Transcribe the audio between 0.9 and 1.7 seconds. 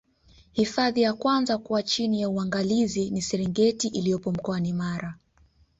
ya kwanza